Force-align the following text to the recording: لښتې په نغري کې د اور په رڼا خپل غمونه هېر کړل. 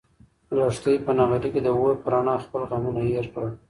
لښتې 0.57 0.93
په 1.05 1.11
نغري 1.17 1.49
کې 1.53 1.61
د 1.63 1.67
اور 1.77 1.93
په 2.03 2.07
رڼا 2.13 2.35
خپل 2.45 2.61
غمونه 2.69 3.01
هېر 3.09 3.25
کړل. 3.33 3.51